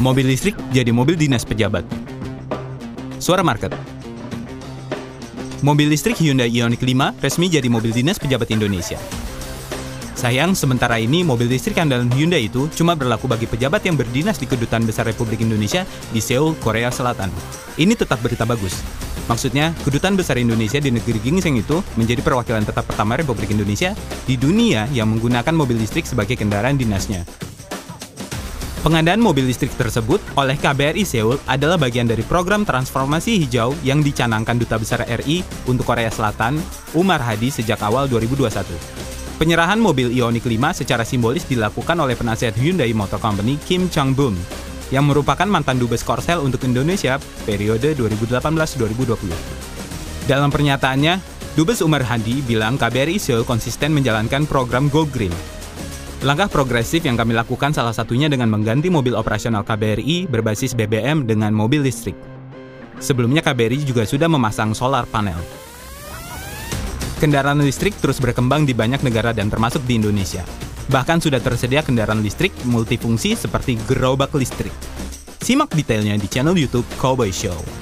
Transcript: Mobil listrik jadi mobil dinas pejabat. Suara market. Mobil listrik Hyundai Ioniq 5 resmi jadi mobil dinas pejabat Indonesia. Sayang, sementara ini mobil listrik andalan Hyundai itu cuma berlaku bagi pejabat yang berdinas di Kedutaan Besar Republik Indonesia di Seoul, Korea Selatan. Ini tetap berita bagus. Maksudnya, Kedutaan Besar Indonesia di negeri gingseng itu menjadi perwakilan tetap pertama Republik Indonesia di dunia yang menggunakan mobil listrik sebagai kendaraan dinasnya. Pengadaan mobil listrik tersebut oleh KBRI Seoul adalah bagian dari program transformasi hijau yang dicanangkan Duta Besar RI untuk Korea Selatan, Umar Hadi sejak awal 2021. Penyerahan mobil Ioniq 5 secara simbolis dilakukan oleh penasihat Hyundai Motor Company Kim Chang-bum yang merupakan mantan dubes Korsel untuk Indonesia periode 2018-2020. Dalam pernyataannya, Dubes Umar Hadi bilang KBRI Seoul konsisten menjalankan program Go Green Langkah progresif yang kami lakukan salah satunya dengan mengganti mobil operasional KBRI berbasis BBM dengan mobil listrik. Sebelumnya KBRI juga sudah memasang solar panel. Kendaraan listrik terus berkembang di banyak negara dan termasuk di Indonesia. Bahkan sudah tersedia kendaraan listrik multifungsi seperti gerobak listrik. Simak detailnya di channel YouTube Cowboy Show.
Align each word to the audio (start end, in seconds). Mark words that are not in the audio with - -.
Mobil 0.00 0.24
listrik 0.24 0.56
jadi 0.72 0.96
mobil 0.96 1.12
dinas 1.12 1.44
pejabat. 1.44 1.84
Suara 3.20 3.44
market. 3.44 3.68
Mobil 5.60 5.92
listrik 5.92 6.16
Hyundai 6.16 6.48
Ioniq 6.48 6.80
5 6.80 7.20
resmi 7.20 7.52
jadi 7.52 7.68
mobil 7.68 7.92
dinas 7.92 8.16
pejabat 8.16 8.48
Indonesia. 8.48 8.96
Sayang, 10.16 10.56
sementara 10.56 10.96
ini 10.96 11.20
mobil 11.20 11.52
listrik 11.52 11.76
andalan 11.76 12.08
Hyundai 12.16 12.48
itu 12.48 12.72
cuma 12.72 12.96
berlaku 12.96 13.28
bagi 13.28 13.44
pejabat 13.44 13.84
yang 13.84 14.00
berdinas 14.00 14.40
di 14.40 14.48
Kedutaan 14.48 14.88
Besar 14.88 15.04
Republik 15.04 15.44
Indonesia 15.44 15.84
di 16.16 16.24
Seoul, 16.24 16.56
Korea 16.64 16.88
Selatan. 16.88 17.28
Ini 17.76 17.92
tetap 17.92 18.24
berita 18.24 18.48
bagus. 18.48 18.80
Maksudnya, 19.28 19.76
Kedutaan 19.84 20.16
Besar 20.16 20.40
Indonesia 20.40 20.80
di 20.80 20.96
negeri 20.96 21.20
gingseng 21.20 21.60
itu 21.60 21.84
menjadi 22.00 22.24
perwakilan 22.24 22.64
tetap 22.64 22.88
pertama 22.88 23.20
Republik 23.20 23.52
Indonesia 23.52 23.92
di 24.24 24.40
dunia 24.40 24.88
yang 24.96 25.12
menggunakan 25.12 25.52
mobil 25.52 25.76
listrik 25.76 26.08
sebagai 26.08 26.40
kendaraan 26.40 26.80
dinasnya. 26.80 27.49
Pengadaan 28.80 29.20
mobil 29.20 29.44
listrik 29.44 29.76
tersebut 29.76 30.24
oleh 30.40 30.56
KBRI 30.56 31.04
Seoul 31.04 31.36
adalah 31.44 31.76
bagian 31.76 32.08
dari 32.08 32.24
program 32.24 32.64
transformasi 32.64 33.36
hijau 33.44 33.76
yang 33.84 34.00
dicanangkan 34.00 34.56
Duta 34.56 34.80
Besar 34.80 35.04
RI 35.04 35.44
untuk 35.68 35.84
Korea 35.84 36.08
Selatan, 36.08 36.56
Umar 36.96 37.20
Hadi 37.20 37.52
sejak 37.52 37.76
awal 37.84 38.08
2021. 38.08 38.64
Penyerahan 39.36 39.76
mobil 39.76 40.08
Ioniq 40.16 40.48
5 40.48 40.80
secara 40.80 41.04
simbolis 41.04 41.44
dilakukan 41.44 41.92
oleh 42.00 42.16
penasihat 42.16 42.56
Hyundai 42.56 42.96
Motor 42.96 43.20
Company 43.20 43.60
Kim 43.68 43.92
Chang-bum 43.92 44.32
yang 44.88 45.04
merupakan 45.04 45.44
mantan 45.44 45.76
dubes 45.76 46.00
Korsel 46.00 46.40
untuk 46.40 46.64
Indonesia 46.64 47.20
periode 47.44 47.92
2018-2020. 48.00 50.24
Dalam 50.24 50.48
pernyataannya, 50.48 51.20
Dubes 51.52 51.84
Umar 51.84 52.00
Hadi 52.00 52.40
bilang 52.48 52.80
KBRI 52.80 53.20
Seoul 53.20 53.44
konsisten 53.44 53.92
menjalankan 53.92 54.48
program 54.48 54.88
Go 54.88 55.04
Green 55.04 55.59
Langkah 56.20 56.52
progresif 56.52 57.00
yang 57.08 57.16
kami 57.16 57.32
lakukan 57.32 57.72
salah 57.72 57.96
satunya 57.96 58.28
dengan 58.28 58.52
mengganti 58.52 58.92
mobil 58.92 59.16
operasional 59.16 59.64
KBRI 59.64 60.28
berbasis 60.28 60.76
BBM 60.76 61.24
dengan 61.24 61.48
mobil 61.48 61.80
listrik. 61.80 62.12
Sebelumnya 63.00 63.40
KBRI 63.40 63.88
juga 63.88 64.04
sudah 64.04 64.28
memasang 64.28 64.76
solar 64.76 65.08
panel. 65.08 65.40
Kendaraan 67.24 67.64
listrik 67.64 67.96
terus 68.04 68.20
berkembang 68.20 68.68
di 68.68 68.76
banyak 68.76 69.00
negara 69.00 69.32
dan 69.32 69.48
termasuk 69.48 69.80
di 69.88 69.96
Indonesia. 69.96 70.44
Bahkan 70.92 71.24
sudah 71.24 71.40
tersedia 71.40 71.80
kendaraan 71.80 72.20
listrik 72.20 72.52
multifungsi 72.68 73.32
seperti 73.32 73.80
gerobak 73.88 74.36
listrik. 74.36 74.76
Simak 75.40 75.72
detailnya 75.72 76.20
di 76.20 76.28
channel 76.28 76.52
YouTube 76.52 76.84
Cowboy 77.00 77.32
Show. 77.32 77.79